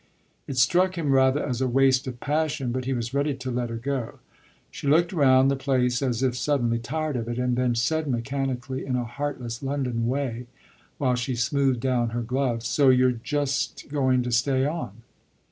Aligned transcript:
It 0.47 0.57
struck 0.57 0.97
him 0.97 1.11
rather 1.11 1.45
as 1.45 1.61
a 1.61 1.67
waste 1.67 2.07
of 2.07 2.19
passion, 2.19 2.71
but 2.71 2.85
he 2.85 2.93
was 2.93 3.13
ready 3.13 3.35
to 3.35 3.51
let 3.51 3.69
her 3.69 3.75
go. 3.77 4.17
She 4.71 4.87
looked 4.87 5.13
round 5.13 5.51
the 5.51 5.55
place 5.55 6.01
as 6.01 6.23
if 6.23 6.35
suddenly 6.35 6.79
tired 6.79 7.15
of 7.15 7.27
it 7.27 7.37
and 7.37 7.55
then 7.55 7.75
said 7.75 8.07
mechanically, 8.07 8.83
in 8.83 8.95
a 8.95 9.05
heartless 9.05 9.61
London 9.61 10.07
way, 10.07 10.47
while 10.97 11.13
she 11.13 11.35
smoothed 11.35 11.81
down 11.81 12.09
her 12.17 12.23
gloves, 12.23 12.67
"So 12.67 12.89
you're 12.89 13.11
just 13.11 13.89
going 13.89 14.23
to 14.23 14.31
stay 14.31 14.65
on?" 14.65 15.03